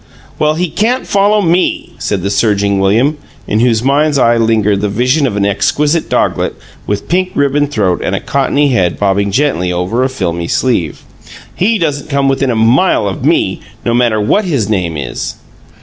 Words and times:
"Well, 0.39 0.55
he 0.55 0.67
can't 0.69 1.05
follow 1.05 1.43
ME!" 1.43 1.91
said 1.99 2.23
the 2.23 2.31
surging 2.31 2.79
William, 2.79 3.19
in 3.45 3.59
whose 3.59 3.83
mind's 3.83 4.17
eye 4.17 4.35
lingered 4.35 4.81
the 4.81 4.89
vision 4.89 5.27
of 5.27 5.37
an 5.37 5.45
exquisite 5.45 6.09
doglet, 6.09 6.55
with 6.87 7.07
pink 7.07 7.29
ribboned 7.35 7.69
throat 7.69 8.01
and 8.03 8.15
a 8.15 8.19
cottony 8.19 8.69
head 8.69 8.97
bobbing 8.97 9.29
gently 9.29 9.71
over 9.71 10.03
a 10.03 10.09
filmy 10.09 10.47
sleeve. 10.47 11.03
"He 11.53 11.77
doesn't 11.77 12.09
come 12.09 12.27
within 12.27 12.49
a 12.49 12.55
mile 12.55 13.07
of 13.07 13.23
ME, 13.23 13.59
no 13.85 13.93
matter 13.93 14.19
what 14.19 14.43
his 14.45 14.67
name 14.67 14.97
is!" 14.97 15.35